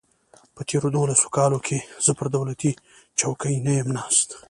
[0.55, 2.71] په تېرو دولسو کالو کې زه پر دولتي
[3.19, 4.29] چوکۍ نه یم ناست.